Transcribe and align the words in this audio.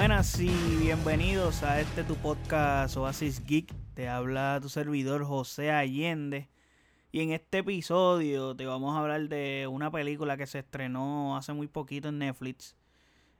Buenas 0.00 0.40
y 0.40 0.48
bienvenidos 0.78 1.62
a 1.62 1.78
este 1.78 2.04
tu 2.04 2.16
podcast 2.16 2.96
Oasis 2.96 3.44
Geek. 3.44 3.70
Te 3.92 4.08
habla 4.08 4.58
tu 4.62 4.70
servidor 4.70 5.26
José 5.26 5.72
Allende. 5.72 6.48
Y 7.12 7.20
en 7.20 7.32
este 7.32 7.58
episodio 7.58 8.56
te 8.56 8.64
vamos 8.64 8.96
a 8.96 9.00
hablar 9.00 9.28
de 9.28 9.68
una 9.70 9.90
película 9.90 10.38
que 10.38 10.46
se 10.46 10.60
estrenó 10.60 11.36
hace 11.36 11.52
muy 11.52 11.68
poquito 11.68 12.08
en 12.08 12.18
Netflix. 12.18 12.78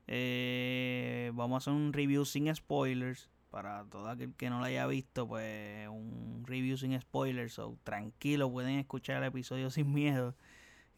Eh, 0.07 1.33
vamos 1.33 1.55
a 1.55 1.59
hacer 1.71 1.73
un 1.73 1.95
review 1.95 2.27
sin 2.27 2.55
spoilers. 2.55 3.31
Para 3.51 3.87
todo 3.87 4.11
aquel 4.11 4.35
que 4.35 4.51
no 4.51 4.59
lo 4.59 4.67
haya 4.67 4.87
visto, 4.87 5.27
pues 5.27 5.89
un 5.89 6.45
review 6.47 6.77
sin 6.77 7.01
spoilers. 7.01 7.55
So, 7.55 7.79
tranquilo, 7.85 8.53
pueden 8.53 8.79
escuchar 8.79 9.23
el 9.23 9.29
episodio 9.29 9.71
sin 9.71 9.95
miedo. 9.95 10.37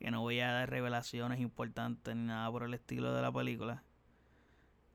Que 0.00 0.11
no 0.11 0.22
voy 0.22 0.40
a 0.40 0.50
dar 0.50 0.71
revelaciones 0.71 1.39
importantes 1.39 2.17
ni 2.17 2.25
nada 2.25 2.50
por 2.50 2.64
el 2.64 2.75
estilo 2.75 3.14
de 3.14 3.22
la 3.22 3.31
película. 3.31 3.85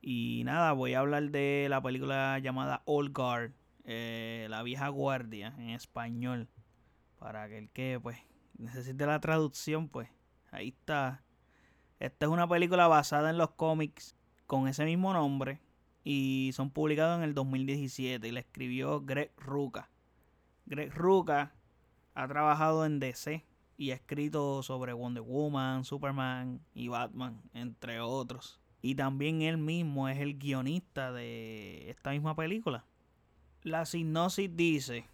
Y 0.09 0.43
nada, 0.45 0.71
voy 0.71 0.93
a 0.93 0.99
hablar 0.99 1.31
de 1.31 1.67
la 1.69 1.81
película 1.81 2.39
llamada 2.39 2.81
Old 2.85 3.11
Guard, 3.11 3.51
eh, 3.83 4.47
La 4.49 4.63
vieja 4.63 4.87
guardia 4.87 5.53
en 5.57 5.71
español. 5.71 6.47
Para 7.19 7.43
aquel 7.43 7.69
que 7.71 7.99
pues 8.01 8.17
necesite 8.57 9.05
la 9.05 9.19
traducción, 9.19 9.89
pues 9.89 10.07
ahí 10.49 10.69
está. 10.69 11.25
Esta 11.99 12.25
es 12.25 12.31
una 12.31 12.47
película 12.47 12.87
basada 12.87 13.29
en 13.29 13.37
los 13.37 13.49
cómics 13.49 14.15
con 14.45 14.69
ese 14.69 14.85
mismo 14.85 15.11
nombre 15.11 15.59
y 16.05 16.51
son 16.53 16.69
publicados 16.69 17.17
en 17.17 17.25
el 17.25 17.33
2017 17.33 18.25
y 18.25 18.31
la 18.31 18.39
escribió 18.39 19.01
Greg 19.01 19.33
Ruca. 19.35 19.89
Greg 20.67 20.93
Ruca 20.95 21.53
ha 22.13 22.27
trabajado 22.29 22.85
en 22.85 22.99
DC 23.01 23.45
y 23.75 23.91
ha 23.91 23.95
escrito 23.95 24.63
sobre 24.63 24.93
Wonder 24.93 25.23
Woman, 25.23 25.83
Superman 25.83 26.61
y 26.73 26.87
Batman, 26.87 27.41
entre 27.53 27.99
otros. 27.99 28.61
Y 28.81 28.95
también 28.95 29.41
él 29.41 29.57
mismo 29.57 30.07
es 30.07 30.19
el 30.19 30.37
guionista 30.37 31.11
de 31.11 31.89
esta 31.89 32.11
misma 32.11 32.35
película. 32.35 32.85
La 33.63 33.85
sinopsis 33.85 34.55
dice, 34.55 35.05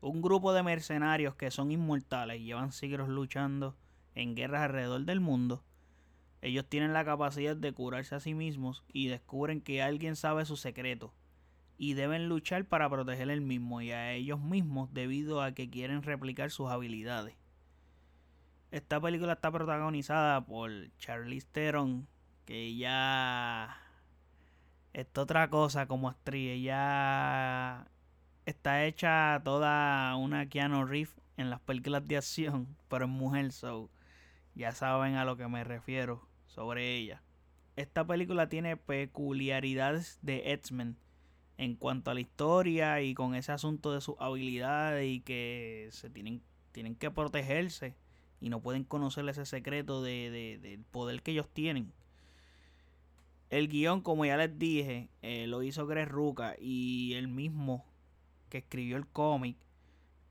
un 0.00 0.22
grupo 0.22 0.52
de 0.52 0.62
mercenarios 0.62 1.34
que 1.34 1.50
son 1.50 1.70
inmortales 1.70 2.40
y 2.40 2.44
llevan 2.44 2.72
siglos 2.72 3.08
luchando 3.08 3.76
en 4.14 4.34
guerras 4.34 4.62
alrededor 4.62 5.04
del 5.04 5.20
mundo. 5.20 5.62
Ellos 6.40 6.66
tienen 6.68 6.92
la 6.92 7.04
capacidad 7.04 7.56
de 7.56 7.72
curarse 7.72 8.14
a 8.14 8.20
sí 8.20 8.34
mismos 8.34 8.84
y 8.92 9.08
descubren 9.08 9.60
que 9.60 9.82
alguien 9.82 10.16
sabe 10.16 10.44
su 10.44 10.56
secreto 10.56 11.12
y 11.78 11.94
deben 11.94 12.28
luchar 12.28 12.64
para 12.64 12.90
proteger 12.90 13.30
el 13.30 13.40
mismo 13.40 13.80
y 13.80 13.92
a 13.92 14.12
ellos 14.12 14.40
mismos 14.40 14.92
debido 14.92 15.42
a 15.42 15.52
que 15.52 15.70
quieren 15.70 16.02
replicar 16.02 16.50
sus 16.50 16.70
habilidades. 16.70 17.36
Esta 18.70 19.00
película 19.00 19.34
está 19.34 19.50
protagonizada 19.50 20.44
por 20.44 20.70
Charlize 20.98 21.46
Theron, 21.50 22.06
que 22.48 22.74
ya 22.76 23.78
está 24.94 25.20
otra 25.20 25.50
cosa 25.50 25.86
como 25.86 26.08
actriz. 26.08 26.52
Ella 26.52 27.86
está 28.46 28.86
hecha 28.86 29.42
toda 29.44 30.16
una 30.16 30.48
Keanu 30.48 30.86
Reeves 30.86 31.14
en 31.36 31.50
las 31.50 31.60
películas 31.60 32.08
de 32.08 32.16
acción, 32.16 32.74
pero 32.88 33.04
en 33.04 33.10
mujer, 33.10 33.52
so 33.52 33.90
ya 34.54 34.72
saben 34.72 35.16
a 35.16 35.26
lo 35.26 35.36
que 35.36 35.46
me 35.46 35.62
refiero 35.62 36.26
sobre 36.46 36.96
ella. 36.96 37.22
Esta 37.76 38.06
película 38.06 38.48
tiene 38.48 38.78
peculiaridades 38.78 40.18
de 40.22 40.50
X-Men 40.54 40.96
en 41.58 41.76
cuanto 41.76 42.10
a 42.10 42.14
la 42.14 42.20
historia 42.20 43.02
y 43.02 43.12
con 43.12 43.34
ese 43.34 43.52
asunto 43.52 43.92
de 43.92 44.00
sus 44.00 44.14
habilidades 44.18 45.06
y 45.06 45.20
que 45.20 45.90
se 45.92 46.08
tienen, 46.08 46.40
tienen 46.72 46.94
que 46.94 47.10
protegerse 47.10 47.94
y 48.40 48.48
no 48.48 48.62
pueden 48.62 48.84
conocer 48.84 49.28
ese 49.28 49.44
secreto 49.44 50.02
de, 50.02 50.58
del 50.62 50.82
poder 50.84 51.20
que 51.20 51.32
ellos 51.32 51.50
tienen. 51.52 51.92
El 53.50 53.68
guion, 53.68 54.02
como 54.02 54.26
ya 54.26 54.36
les 54.36 54.58
dije, 54.58 55.08
eh, 55.22 55.46
lo 55.46 55.62
hizo 55.62 55.86
Greg 55.86 56.08
Ruca 56.08 56.54
y 56.58 57.14
el 57.14 57.28
mismo 57.28 57.86
que 58.50 58.58
escribió 58.58 58.96
el 58.96 59.06
cómic. 59.06 59.56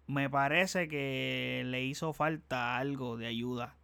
Me 0.06 0.30
parece 0.30 0.88
que 0.88 1.64
le 1.66 1.84
hizo 1.84 2.14
falta 2.14 2.78
algo 2.78 3.18
de 3.18 3.28
ayuda 3.28 3.76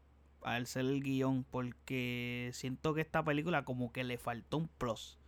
al 0.44 0.68
ser 0.68 0.86
el 0.86 1.02
guion 1.02 1.46
porque 1.50 2.52
siento 2.54 2.94
que 2.94 3.02
esta 3.02 3.24
película 3.24 3.66
como 3.66 3.92
que 3.92 4.04
le 4.04 4.18
faltó 4.18 4.58
un 4.58 4.68
plus. 4.68 5.20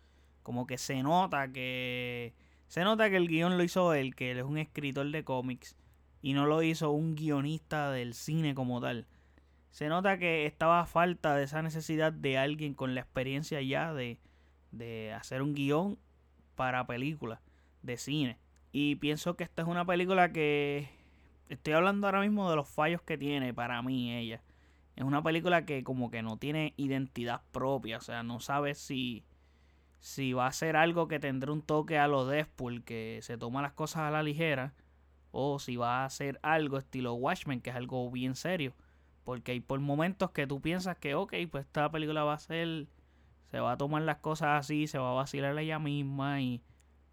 Como 0.43 0.67
que 0.67 0.77
se 0.77 1.01
nota 1.01 1.51
que... 1.51 2.33
Se 2.67 2.83
nota 2.83 3.09
que 3.09 3.17
el 3.17 3.27
guion 3.27 3.57
lo 3.57 3.63
hizo 3.63 3.93
él, 3.93 4.15
que 4.15 4.31
él 4.31 4.39
es 4.39 4.43
un 4.43 4.57
escritor 4.57 5.09
de 5.11 5.23
cómics 5.23 5.75
y 6.21 6.33
no 6.33 6.45
lo 6.45 6.63
hizo 6.63 6.91
un 6.91 7.15
guionista 7.15 7.91
del 7.91 8.13
cine 8.13 8.55
como 8.55 8.81
tal 8.81 9.07
se 9.75 9.89
nota 9.89 10.17
que 10.17 10.45
estaba 10.45 10.79
a 10.79 10.85
falta 10.85 11.35
de 11.35 11.43
esa 11.43 11.61
necesidad 11.61 12.13
de 12.13 12.37
alguien 12.37 12.73
con 12.73 12.95
la 12.95 13.01
experiencia 13.01 13.61
ya 13.61 13.93
de, 13.93 14.19
de 14.71 15.11
hacer 15.11 15.41
un 15.41 15.53
guion 15.53 15.99
para 16.55 16.87
películas 16.87 17.41
de 17.81 17.97
cine. 17.97 18.37
Y 18.71 18.95
pienso 18.95 19.35
que 19.35 19.43
esta 19.43 19.63
es 19.63 19.67
una 19.67 19.83
película 19.83 20.31
que 20.31 20.87
estoy 21.49 21.73
hablando 21.73 22.07
ahora 22.07 22.21
mismo 22.21 22.49
de 22.49 22.55
los 22.55 22.69
fallos 22.69 23.01
que 23.01 23.17
tiene 23.17 23.53
para 23.53 23.81
mí 23.81 24.15
ella. 24.15 24.41
Es 24.95 25.03
una 25.03 25.21
película 25.21 25.65
que 25.65 25.83
como 25.83 26.09
que 26.09 26.23
no 26.23 26.37
tiene 26.37 26.73
identidad 26.77 27.41
propia, 27.51 27.97
o 27.97 28.01
sea, 28.01 28.23
no 28.23 28.39
sabes 28.39 28.77
si 28.77 29.25
si 29.99 30.31
va 30.31 30.47
a 30.47 30.53
ser 30.53 30.77
algo 30.77 31.09
que 31.09 31.19
tendrá 31.19 31.51
un 31.51 31.61
toque 31.61 31.99
a 31.99 32.07
lo 32.07 32.25
Deadpool 32.25 32.85
que 32.85 33.19
se 33.23 33.37
toma 33.37 33.61
las 33.61 33.73
cosas 33.73 34.03
a 34.03 34.11
la 34.11 34.23
ligera 34.23 34.73
o 35.31 35.59
si 35.59 35.75
va 35.75 36.05
a 36.05 36.09
ser 36.09 36.39
algo 36.43 36.77
estilo 36.77 37.13
Watchmen 37.15 37.59
que 37.59 37.71
es 37.71 37.75
algo 37.75 38.09
bien 38.09 38.35
serio. 38.35 38.73
Porque 39.25 39.51
hay 39.51 39.59
por 39.59 39.79
momentos 39.79 40.31
que 40.31 40.47
tú 40.47 40.61
piensas 40.61 40.97
que, 40.97 41.15
ok, 41.15 41.33
pues 41.51 41.65
esta 41.65 41.91
película 41.91 42.23
va 42.23 42.35
a 42.35 42.39
ser, 42.39 42.87
se 43.51 43.59
va 43.59 43.73
a 43.73 43.77
tomar 43.77 44.03
las 44.03 44.17
cosas 44.17 44.59
así, 44.59 44.87
se 44.87 44.99
va 44.99 45.11
a 45.11 45.15
vacilar 45.15 45.57
ella 45.57 45.79
misma, 45.79 46.39
y, 46.41 46.61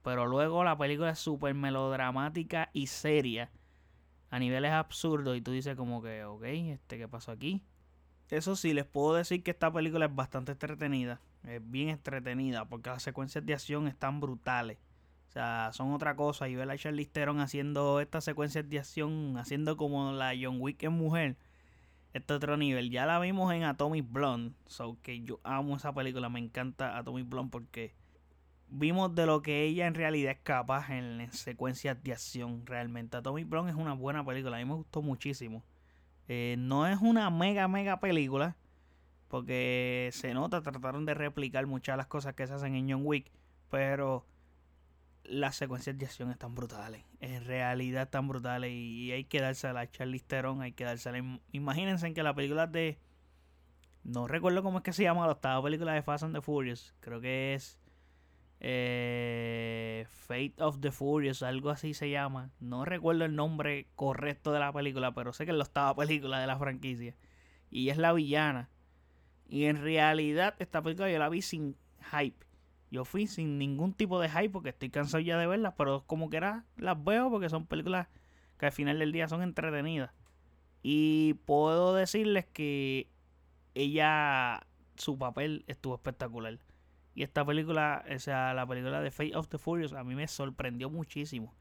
pero 0.02 0.26
luego 0.26 0.62
la 0.62 0.76
película 0.76 1.10
es 1.10 1.18
súper 1.18 1.54
melodramática 1.54 2.68
y 2.74 2.86
seria, 2.86 3.50
a 4.30 4.38
niveles 4.38 4.72
absurdos, 4.72 5.36
y 5.36 5.40
tú 5.40 5.52
dices 5.52 5.74
como 5.74 6.02
que, 6.02 6.24
ok, 6.24 6.44
este, 6.44 6.98
¿qué 6.98 7.08
pasó 7.08 7.32
aquí? 7.32 7.62
Eso 8.28 8.56
sí, 8.56 8.74
les 8.74 8.84
puedo 8.84 9.14
decir 9.14 9.42
que 9.42 9.50
esta 9.50 9.72
película 9.72 10.06
es 10.06 10.14
bastante 10.14 10.52
entretenida, 10.52 11.20
es 11.44 11.60
bien 11.64 11.88
entretenida, 11.88 12.66
porque 12.66 12.90
las 12.90 13.02
secuencias 13.02 13.44
de 13.44 13.54
acción 13.54 13.88
están 13.88 14.20
brutales. 14.20 14.78
O 15.28 15.32
sea, 15.32 15.70
son 15.72 15.92
otra 15.94 16.14
cosa. 16.14 16.46
Y 16.46 16.54
ver 16.54 16.70
a 16.70 16.76
Charlize 16.76 17.10
Theron 17.10 17.40
haciendo 17.40 18.00
estas 18.00 18.22
secuencias 18.24 18.68
de 18.68 18.78
acción, 18.78 19.38
haciendo 19.38 19.78
como 19.78 20.12
la 20.12 20.34
John 20.38 20.58
Wick 20.60 20.82
en 20.82 20.92
mujer 20.92 21.36
este 22.12 22.34
otro 22.34 22.56
nivel. 22.56 22.90
Ya 22.90 23.06
la 23.06 23.18
vimos 23.18 23.52
en 23.52 23.64
Atomic 23.64 24.06
Blonde, 24.10 24.54
so 24.66 24.98
que 25.02 25.22
yo 25.22 25.40
amo 25.44 25.76
esa 25.76 25.92
película, 25.94 26.28
me 26.28 26.40
encanta 26.40 26.96
Atomic 26.98 27.28
Blonde 27.28 27.50
porque 27.50 27.94
vimos 28.68 29.14
de 29.14 29.26
lo 29.26 29.42
que 29.42 29.64
ella 29.64 29.86
en 29.86 29.94
realidad 29.94 30.32
es 30.32 30.38
capaz 30.42 30.90
en, 30.90 31.30
secuencias 31.32 32.02
de 32.02 32.12
acción 32.12 32.66
realmente. 32.66 33.16
Atomic 33.16 33.48
Blonde 33.48 33.72
es 33.72 33.76
una 33.76 33.94
buena 33.94 34.24
película, 34.24 34.56
a 34.56 34.60
mí 34.60 34.64
me 34.66 34.74
gustó 34.74 35.02
muchísimo. 35.02 35.62
Eh, 36.28 36.56
no 36.58 36.86
es 36.86 37.00
una 37.00 37.30
mega 37.30 37.68
mega 37.68 38.00
película 38.00 38.56
porque 39.28 40.10
se 40.12 40.34
nota, 40.34 40.62
trataron 40.62 41.06
de 41.06 41.14
replicar 41.14 41.66
muchas 41.66 41.94
de 41.94 41.96
las 41.98 42.06
cosas 42.06 42.34
que 42.34 42.46
se 42.46 42.52
hacen 42.52 42.74
en 42.74 42.90
John 42.90 43.00
Wick, 43.04 43.30
pero 43.70 44.26
las 45.32 45.56
secuencias 45.56 45.96
de 45.96 46.04
acción 46.04 46.30
están 46.30 46.54
brutales. 46.54 47.02
En 47.20 47.44
realidad 47.44 48.02
están 48.02 48.28
brutales. 48.28 48.70
Y 48.70 49.12
hay 49.12 49.24
que 49.24 49.40
dársela 49.40 49.80
a 49.80 49.90
Charlize 49.90 50.26
Theron. 50.26 50.60
Hay 50.60 50.72
que 50.72 50.84
dársela. 50.84 51.18
Imagínense 51.52 52.12
que 52.12 52.22
la 52.22 52.34
película 52.34 52.66
de. 52.66 52.98
No 54.04 54.28
recuerdo 54.28 54.62
cómo 54.62 54.78
es 54.78 54.84
que 54.84 54.92
se 54.92 55.04
llama 55.04 55.26
la 55.26 55.32
octava 55.32 55.62
película 55.62 55.94
de 55.94 56.02
Fast 56.02 56.24
and 56.24 56.34
the 56.34 56.42
Furious. 56.42 56.94
Creo 57.00 57.20
que 57.20 57.54
es. 57.54 57.80
Eh, 58.60 60.06
Fate 60.08 60.54
of 60.58 60.80
the 60.80 60.92
Furious, 60.92 61.42
algo 61.42 61.70
así 61.70 61.94
se 61.94 62.10
llama. 62.10 62.50
No 62.60 62.84
recuerdo 62.84 63.24
el 63.24 63.34
nombre 63.34 63.88
correcto 63.96 64.52
de 64.52 64.60
la 64.60 64.72
película, 64.72 65.14
pero 65.14 65.32
sé 65.32 65.46
que 65.46 65.52
es 65.52 65.56
la 65.56 65.64
octava 65.64 65.96
película 65.96 66.40
de 66.40 66.46
la 66.46 66.58
franquicia. 66.58 67.14
Y 67.70 67.88
es 67.88 67.96
la 67.96 68.12
villana. 68.12 68.68
Y 69.48 69.64
en 69.64 69.80
realidad, 69.80 70.54
esta 70.58 70.82
película 70.82 71.10
yo 71.10 71.18
la 71.18 71.28
vi 71.30 71.40
sin 71.42 71.76
hype. 72.10 72.44
Yo 72.92 73.06
fui 73.06 73.26
sin 73.26 73.56
ningún 73.56 73.94
tipo 73.94 74.20
de 74.20 74.28
hype 74.28 74.50
porque 74.50 74.68
estoy 74.68 74.90
cansado 74.90 75.22
ya 75.22 75.38
de 75.38 75.46
verlas, 75.46 75.72
pero 75.78 76.04
como 76.06 76.28
que 76.28 76.36
era, 76.36 76.66
las 76.76 77.02
veo 77.02 77.30
porque 77.30 77.48
son 77.48 77.64
películas 77.64 78.08
que 78.58 78.66
al 78.66 78.72
final 78.72 78.98
del 78.98 79.12
día 79.12 79.28
son 79.28 79.42
entretenidas. 79.42 80.10
Y 80.82 81.32
puedo 81.46 81.94
decirles 81.94 82.44
que 82.52 83.08
ella, 83.74 84.66
su 84.96 85.16
papel 85.16 85.64
estuvo 85.68 85.94
espectacular. 85.94 86.58
Y 87.14 87.22
esta 87.22 87.46
película, 87.46 88.04
o 88.14 88.18
sea, 88.18 88.52
la 88.52 88.66
película 88.66 89.00
de 89.00 89.10
Fate 89.10 89.36
of 89.36 89.48
the 89.48 89.56
Furious, 89.56 89.94
a 89.94 90.04
mí 90.04 90.14
me 90.14 90.28
sorprendió 90.28 90.90
muchísimo. 90.90 91.54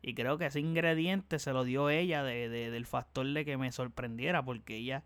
Y 0.00 0.14
creo 0.14 0.38
que 0.38 0.46
ese 0.46 0.60
ingrediente 0.60 1.40
se 1.40 1.52
lo 1.52 1.64
dio 1.64 1.90
ella 1.90 2.22
de, 2.22 2.48
del 2.48 2.86
factor 2.86 3.26
de 3.26 3.44
que 3.44 3.56
me 3.56 3.72
sorprendiera, 3.72 4.44
porque 4.44 4.76
ella 4.76 5.02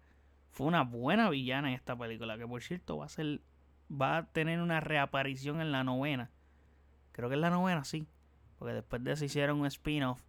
fue 0.51 0.67
una 0.67 0.85
buena 0.85 1.31
villana 1.31 1.69
en 1.69 1.75
esta 1.77 1.97
película, 1.97 2.37
que 2.37 2.47
por 2.47 2.63
cierto 2.63 2.99
va 2.99 3.07
a 3.07 3.09
ser 3.09 3.41
va 3.93 4.19
a 4.19 4.27
tener 4.27 4.61
una 4.61 4.81
reaparición 4.81 5.61
en 5.61 5.73
la 5.73 5.85
novena. 5.85 6.31
Creo 7.13 7.29
que 7.29 7.35
es 7.35 7.41
la 7.41 7.51
novena, 7.51 7.85
sí. 7.85 8.07
Porque 8.59 8.75
después 8.75 9.03
de 9.05 9.13
eso 9.13 9.25
hicieron 9.25 9.61
un 9.61 9.67
spin-off. 9.67 10.23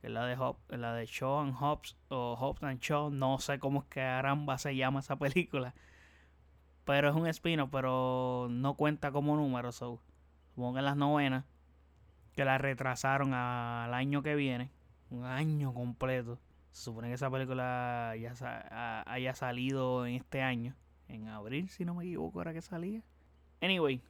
Que 0.00 0.08
es 0.08 0.12
la 0.12 0.26
de, 0.26 0.36
Hop, 0.36 0.58
la 0.68 0.94
de 0.94 1.06
Shaw 1.06 1.40
and 1.40 1.54
Hobbs. 1.58 1.96
O 2.08 2.36
Hobbs 2.38 2.62
and 2.62 2.80
Shaw. 2.80 3.10
No 3.10 3.38
sé 3.38 3.58
cómo 3.58 3.80
es 3.80 3.86
que 3.86 4.02
aramba 4.02 4.58
se 4.58 4.76
llama 4.76 5.00
esa 5.00 5.16
película. 5.16 5.74
Pero 6.84 7.08
es 7.08 7.16
un 7.16 7.26
spin-off. 7.26 7.70
Pero 7.72 8.48
no 8.50 8.74
cuenta 8.74 9.10
como 9.12 9.36
número. 9.36 9.72
So. 9.72 10.00
supongo 10.50 10.74
que 10.74 10.78
en 10.80 10.84
las 10.84 10.96
novenas, 10.96 11.44
que 12.34 12.44
la 12.44 12.58
retrasaron 12.58 13.32
al 13.32 13.94
año 13.94 14.22
que 14.22 14.34
viene, 14.34 14.70
un 15.10 15.24
año 15.24 15.72
completo. 15.72 16.38
Se 16.72 16.84
supone 16.84 17.08
que 17.08 17.14
esa 17.14 17.30
película 17.30 18.14
ya 18.16 19.04
haya 19.06 19.34
salido 19.34 20.04
en 20.06 20.16
este 20.16 20.42
año, 20.42 20.74
en 21.08 21.28
abril, 21.28 21.68
si 21.68 21.84
no 21.84 21.94
me 21.94 22.04
equivoco, 22.04 22.40
era 22.40 22.52
que 22.52 22.62
salía. 22.62 23.02
Anyway, 23.60 24.02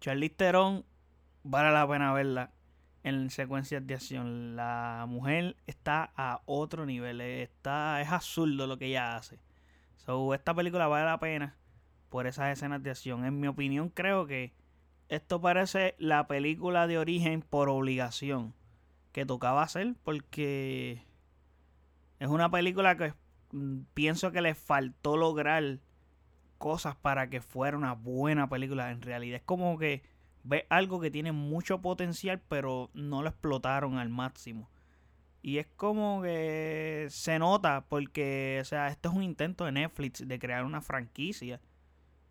Charlize 0.00 0.34
Theron 0.34 0.84
vale 1.42 1.72
la 1.72 1.86
pena 1.86 2.12
verla 2.12 2.50
en 3.02 3.30
secuencias 3.30 3.86
de 3.86 3.94
acción. 3.94 4.56
La 4.56 5.04
mujer 5.08 5.56
está 5.66 6.12
a 6.16 6.40
otro 6.46 6.86
nivel, 6.86 7.20
está 7.20 8.00
es 8.00 8.08
absurdo 8.08 8.66
lo 8.66 8.78
que 8.78 8.86
ella 8.86 9.16
hace. 9.16 9.38
So, 9.96 10.34
esta 10.34 10.54
película 10.54 10.86
vale 10.86 11.04
la 11.04 11.18
pena 11.18 11.56
por 12.08 12.26
esas 12.26 12.52
escenas 12.52 12.82
de 12.82 12.90
acción. 12.90 13.24
En 13.24 13.40
mi 13.40 13.46
opinión, 13.48 13.88
creo 13.88 14.26
que 14.26 14.52
esto 15.08 15.40
parece 15.40 15.94
la 15.98 16.26
película 16.26 16.86
de 16.86 16.98
origen 16.98 17.42
por 17.42 17.68
obligación 17.68 18.54
que 19.12 19.26
tocaba 19.26 19.62
hacer 19.62 19.94
porque 20.02 21.02
es 22.18 22.28
una 22.28 22.50
película 22.50 22.96
que 22.96 23.14
mm, 23.52 23.82
pienso 23.94 24.32
que 24.32 24.40
le 24.40 24.54
faltó 24.54 25.16
lograr 25.16 25.78
cosas 26.64 26.96
para 26.96 27.28
que 27.28 27.42
fuera 27.42 27.76
una 27.76 27.92
buena 27.92 28.48
película 28.48 28.90
en 28.90 29.02
realidad. 29.02 29.36
Es 29.36 29.42
como 29.42 29.76
que 29.76 30.02
ve 30.44 30.66
algo 30.70 30.98
que 30.98 31.10
tiene 31.10 31.30
mucho 31.30 31.82
potencial 31.82 32.40
pero 32.48 32.90
no 32.94 33.22
lo 33.22 33.28
explotaron 33.28 33.98
al 33.98 34.08
máximo. 34.08 34.70
Y 35.42 35.58
es 35.58 35.66
como 35.76 36.22
que 36.22 37.08
se 37.10 37.38
nota 37.38 37.84
porque, 37.86 38.60
o 38.62 38.64
sea, 38.64 38.88
esto 38.88 39.10
es 39.10 39.14
un 39.14 39.22
intento 39.22 39.66
de 39.66 39.72
Netflix 39.72 40.26
de 40.26 40.38
crear 40.38 40.64
una 40.64 40.80
franquicia. 40.80 41.60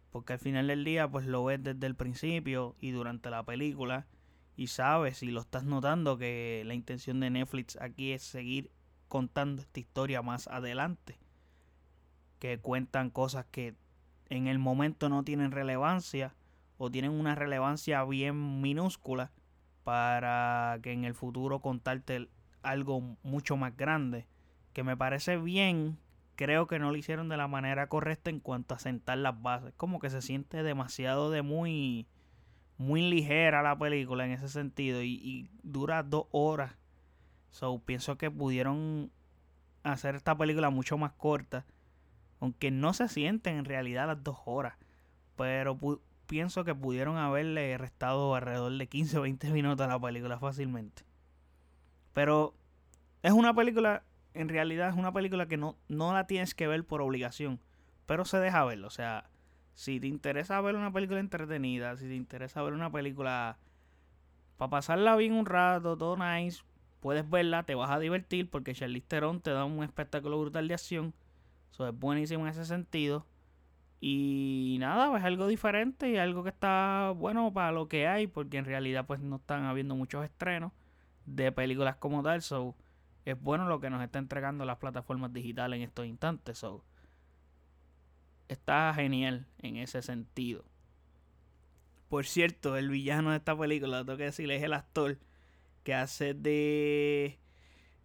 Porque 0.09 0.33
al 0.33 0.39
final 0.39 0.65
del 0.65 0.83
día, 0.83 1.07
pues 1.07 1.27
lo 1.27 1.43
ves 1.43 1.61
desde 1.61 1.85
el 1.85 1.93
principio 1.93 2.75
y 2.79 2.89
durante 2.89 3.29
la 3.29 3.43
película. 3.43 4.07
Y 4.55 4.65
sabes, 4.65 5.21
y 5.21 5.27
lo 5.27 5.41
estás 5.41 5.63
notando, 5.63 6.17
que 6.17 6.63
la 6.65 6.73
intención 6.73 7.19
de 7.19 7.29
Netflix 7.29 7.77
aquí 7.79 8.13
es 8.13 8.23
seguir 8.23 8.71
contando 9.09 9.61
esta 9.61 9.79
historia 9.79 10.23
más 10.23 10.47
adelante. 10.47 11.19
Que 12.39 12.57
cuentan 12.57 13.11
cosas 13.11 13.45
que 13.51 13.75
en 14.29 14.47
el 14.47 14.59
momento 14.59 15.09
no 15.09 15.23
tienen 15.23 15.51
relevancia 15.51 16.33
o 16.77 16.89
tienen 16.89 17.11
una 17.11 17.35
relevancia 17.35 18.03
bien 18.03 18.61
minúscula 18.61 19.31
para 19.83 20.79
que 20.81 20.91
en 20.91 21.05
el 21.05 21.13
futuro 21.13 21.59
contarte 21.59 22.29
algo 22.61 23.17
mucho 23.23 23.57
más 23.57 23.75
grande. 23.75 24.25
Que 24.73 24.83
me 24.83 24.97
parece 24.97 25.37
bien, 25.37 25.97
creo 26.35 26.67
que 26.67 26.79
no 26.79 26.91
lo 26.91 26.97
hicieron 26.97 27.29
de 27.29 27.37
la 27.37 27.47
manera 27.47 27.87
correcta 27.87 28.29
en 28.29 28.39
cuanto 28.39 28.73
a 28.73 28.79
sentar 28.79 29.17
las 29.17 29.39
bases. 29.41 29.73
Como 29.77 29.99
que 29.99 30.09
se 30.09 30.21
siente 30.21 30.63
demasiado 30.63 31.29
de 31.29 31.41
muy, 31.41 32.07
muy 32.77 33.09
ligera 33.09 33.61
la 33.61 33.77
película 33.77 34.25
en 34.25 34.31
ese 34.31 34.49
sentido 34.49 35.03
y, 35.03 35.13
y 35.13 35.49
dura 35.61 36.03
dos 36.03 36.25
horas. 36.31 36.73
So, 37.49 37.79
pienso 37.79 38.17
que 38.17 38.31
pudieron 38.31 39.11
hacer 39.83 40.15
esta 40.15 40.35
película 40.35 40.69
mucho 40.69 40.97
más 40.97 41.11
corta. 41.13 41.65
Aunque 42.43 42.71
no 42.71 42.93
se 42.93 43.07
sienten 43.07 43.55
en 43.55 43.63
realidad 43.63 44.05
las 44.05 44.21
dos 44.21 44.35
horas. 44.43 44.73
Pero 45.37 45.79
pienso 46.27 46.65
que 46.65 46.75
pudieron 46.75 47.15
haberle 47.15 47.77
restado 47.77 48.35
alrededor 48.35 48.77
de 48.77 48.85
15 48.85 49.17
o 49.17 49.21
20 49.21 49.49
minutos 49.51 49.85
a 49.85 49.87
la 49.87 49.97
película 49.97 50.37
fácilmente. 50.37 51.03
Pero 52.11 52.53
es 53.21 53.31
una 53.31 53.53
película, 53.53 54.03
en 54.33 54.49
realidad 54.49 54.89
es 54.89 54.95
una 54.95 55.13
película 55.13 55.47
que 55.47 55.55
no, 55.55 55.77
no 55.87 56.11
la 56.11 56.27
tienes 56.27 56.53
que 56.53 56.67
ver 56.67 56.85
por 56.85 57.01
obligación, 57.01 57.61
pero 58.07 58.25
se 58.25 58.39
deja 58.39 58.65
verlo. 58.65 58.87
O 58.87 58.91
sea, 58.91 59.29
si 59.73 60.01
te 60.01 60.07
interesa 60.07 60.59
ver 60.59 60.75
una 60.75 60.91
película 60.91 61.21
entretenida, 61.21 61.95
si 61.95 62.09
te 62.09 62.15
interesa 62.15 62.61
ver 62.61 62.73
una 62.73 62.91
película 62.91 63.57
para 64.57 64.69
pasarla 64.69 65.15
bien 65.15 65.31
un 65.31 65.45
rato, 65.45 65.97
todo 65.97 66.17
nice, 66.17 66.61
puedes 66.99 67.29
verla, 67.29 67.63
te 67.63 67.73
vas 67.73 67.89
a 67.89 67.99
divertir 67.99 68.49
porque 68.49 68.73
Charlize 68.73 69.07
Theron 69.07 69.39
te 69.39 69.51
da 69.51 69.63
un 69.63 69.81
espectáculo 69.81 70.41
brutal 70.41 70.67
de 70.67 70.73
acción. 70.73 71.13
Eso 71.73 71.87
es 71.87 71.99
buenísimo 71.99 72.45
en 72.45 72.51
ese 72.51 72.65
sentido. 72.65 73.25
Y 73.99 74.77
nada, 74.79 75.17
es 75.17 75.23
algo 75.23 75.47
diferente 75.47 76.07
y 76.07 76.17
algo 76.17 76.43
que 76.43 76.49
está 76.49 77.13
bueno 77.15 77.51
para 77.51 77.71
lo 77.71 77.87
que 77.87 78.07
hay, 78.07 78.27
porque 78.27 78.57
en 78.57 78.65
realidad 78.65 79.07
pues 79.07 79.21
no 79.21 79.37
están 79.37 79.63
habiendo 79.63 79.95
muchos 79.95 80.23
estrenos 80.23 80.71
de 81.25 81.51
películas 81.51 81.95
como 81.95 82.21
tal. 82.21 82.43
So, 82.43 82.75
es 83.25 83.41
bueno 83.41 83.67
lo 83.67 83.79
que 83.79 83.89
nos 83.89 84.03
está 84.03 84.19
entregando 84.19 84.65
las 84.65 84.77
plataformas 84.77 85.33
digitales 85.33 85.77
en 85.77 85.83
estos 85.83 86.05
instantes. 86.05 86.59
So, 86.59 86.83
está 88.49 88.93
genial 88.93 89.47
en 89.57 89.77
ese 89.77 90.03
sentido. 90.03 90.65
Por 92.07 92.27
cierto, 92.27 92.77
el 92.77 92.89
villano 92.89 93.31
de 93.31 93.37
esta 93.37 93.57
película, 93.57 94.05
tengo 94.05 94.17
que 94.17 94.25
decirle, 94.25 94.57
es 94.57 94.63
el 94.63 94.73
actor 94.73 95.17
que 95.83 95.95
hace 95.95 96.35
de 96.35 97.39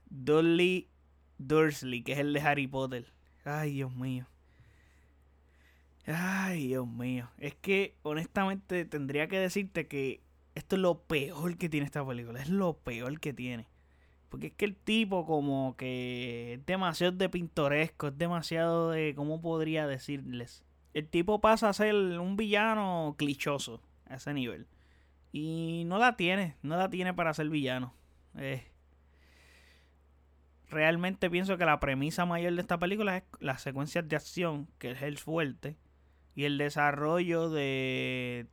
Dudley 0.09 0.88
Dursley, 1.37 2.03
que 2.03 2.12
es 2.12 2.19
el 2.19 2.32
de 2.32 2.41
Harry 2.41 2.67
Potter. 2.67 3.18
Ay, 3.49 3.73
Dios 3.73 3.95
mío. 3.95 4.27
Ay, 6.06 6.69
Dios 6.69 6.87
mío. 6.87 7.29
Es 7.39 7.55
que 7.55 7.95
honestamente 8.03 8.85
tendría 8.85 9.29
que 9.29 9.39
decirte 9.39 9.87
que 9.87 10.21
esto 10.55 10.77
es 10.77 10.83
lo 10.83 11.00
peor 11.03 11.56
que 11.56 11.71
tiene 11.71 11.87
esta 11.87 12.06
película. 12.06 12.43
Es 12.43 12.50
lo 12.50 12.75
peor 12.75 13.21
que 13.21 13.33
tiene. 13.33 13.67
Porque 14.29 14.49
es 14.49 14.53
que 14.53 14.67
el 14.67 14.77
tipo 14.77 15.25
como 15.25 15.77
que 15.79 16.55
es 16.55 16.67
demasiado 16.67 17.12
de 17.12 17.31
pintoresco, 17.31 18.09
es 18.09 18.19
demasiado 18.19 18.91
de, 18.91 19.15
¿cómo 19.15 19.41
podría 19.41 19.87
decirles? 19.87 20.62
El 20.93 21.09
tipo 21.09 21.41
pasa 21.41 21.71
a 21.71 21.73
ser 21.73 21.95
un 21.95 22.37
villano 22.37 23.15
clichoso 23.17 23.81
a 24.11 24.17
ese 24.17 24.35
nivel. 24.35 24.67
Y 25.33 25.85
no 25.87 25.99
la 25.99 26.17
tiene, 26.17 26.56
no 26.62 26.77
la 26.77 26.91
tiene 26.91 27.15
para 27.15 27.33
ser 27.33 27.49
villano. 27.49 27.95
Eh, 28.37 28.67
realmente 30.69 31.31
pienso 31.31 31.56
que 31.56 31.65
la 31.65 31.81
premisa 31.81 32.26
mayor 32.26 32.55
de 32.55 32.61
esta 32.61 32.79
película 32.79 33.17
es 33.17 33.25
las 33.41 33.62
secuencias 33.62 34.09
de 34.09 34.17
acción, 34.17 34.69
que 34.79 34.93
es 34.93 35.03
el 35.03 35.19
fuerte, 35.19 35.76
y 36.35 36.44
el 36.44 36.59
desarrollo 36.59 37.50
de 37.50 38.47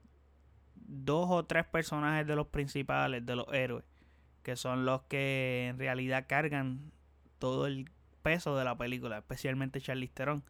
dos 0.75 1.29
o 1.29 1.45
tres 1.45 1.65
personajes 1.65 2.25
de 2.25 2.35
los 2.35 2.47
principales, 2.47 3.25
de 3.25 3.35
los 3.35 3.47
héroes, 3.53 3.85
que 4.43 4.55
son 4.55 4.85
los 4.85 5.03
que 5.03 5.67
en 5.69 5.77
realidad 5.77 6.25
cargan 6.27 6.91
todo 7.39 7.67
el 7.67 7.89
peso 8.21 8.57
de 8.57 8.63
la 8.63 8.77
película, 8.77 9.17
especialmente 9.17 9.81
Charlize 9.81 10.13
Theron. 10.13 10.43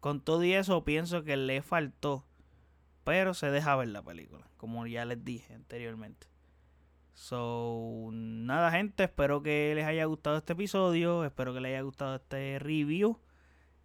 Con 0.00 0.20
todo 0.20 0.44
y 0.44 0.52
eso 0.54 0.84
pienso 0.84 1.24
que 1.24 1.36
le 1.36 1.62
faltó, 1.62 2.26
pero 3.04 3.34
se 3.34 3.50
deja 3.50 3.76
ver 3.76 3.88
la 3.88 4.02
película, 4.02 4.48
como 4.56 4.86
ya 4.86 5.04
les 5.04 5.24
dije 5.24 5.54
anteriormente. 5.54 6.26
So, 7.16 8.10
nada 8.12 8.70
gente, 8.70 9.04
espero 9.04 9.42
que 9.42 9.72
les 9.74 9.86
haya 9.86 10.04
gustado 10.04 10.36
este 10.36 10.52
episodio, 10.52 11.24
espero 11.24 11.54
que 11.54 11.60
les 11.60 11.70
haya 11.70 11.80
gustado 11.80 12.16
este 12.16 12.58
review. 12.58 13.18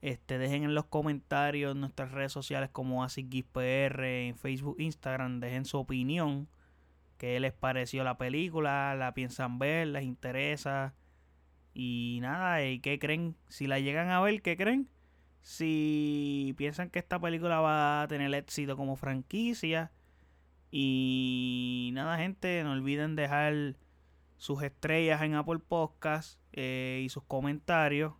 Este, 0.01 0.37
dejen 0.37 0.63
en 0.65 0.75
los 0.75 0.85
comentarios 0.87 1.71
en 1.73 1.79
nuestras 1.79 2.11
redes 2.11 2.33
sociales 2.33 2.69
como 2.71 3.05
AsicGizPR, 3.05 4.03
en 4.03 4.35
Facebook, 4.35 4.75
Instagram, 4.79 5.39
dejen 5.39 5.63
su 5.63 5.77
opinión. 5.77 6.49
¿Qué 7.17 7.39
les 7.39 7.53
pareció 7.53 8.03
la 8.03 8.17
película? 8.17 8.95
¿La 8.95 9.13
piensan 9.13 9.59
ver? 9.59 9.87
¿Les 9.87 10.03
interesa? 10.03 10.93
Y 11.73 12.19
nada, 12.21 12.65
¿y 12.65 12.81
qué 12.81 12.99
creen? 12.99 13.37
Si 13.47 13.65
la 13.65 13.79
llegan 13.79 14.09
a 14.09 14.19
ver, 14.19 14.41
¿qué 14.41 14.57
creen? 14.57 14.89
Si 15.41 16.53
piensan 16.57 16.89
que 16.89 16.99
esta 16.99 17.17
película 17.17 17.61
va 17.61 18.01
a 18.01 18.07
tener 18.09 18.33
éxito 18.33 18.75
como 18.75 18.97
franquicia. 18.97 19.91
Y 20.71 21.91
nada, 21.93 22.17
gente, 22.17 22.63
no 22.63 22.71
olviden 22.71 23.15
dejar 23.15 23.75
sus 24.37 24.63
estrellas 24.63 25.21
en 25.21 25.35
Apple 25.35 25.59
Podcast 25.59 26.39
eh, 26.53 27.01
y 27.03 27.09
sus 27.09 27.23
comentarios 27.23 28.13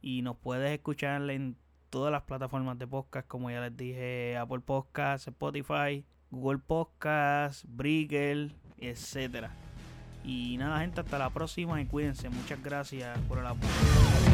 y 0.00 0.20
nos 0.20 0.36
puedes 0.36 0.70
escuchar 0.70 1.28
en 1.30 1.56
todas 1.88 2.12
las 2.12 2.22
plataformas 2.22 2.78
de 2.78 2.86
podcast, 2.86 3.26
como 3.26 3.50
ya 3.50 3.62
les 3.62 3.76
dije, 3.76 4.36
Apple 4.36 4.60
Podcasts, 4.60 5.28
Spotify, 5.28 6.04
Google 6.30 6.58
Podcasts, 6.58 7.64
Breaker, 7.66 8.52
etcétera. 8.76 9.50
Y 10.22 10.56
nada, 10.58 10.80
gente, 10.80 11.00
hasta 11.00 11.18
la 11.18 11.30
próxima 11.30 11.80
y 11.80 11.86
cuídense. 11.86 12.28
Muchas 12.28 12.62
gracias 12.62 13.18
por 13.20 13.38
el 13.38 13.46
apoyo. 13.46 14.33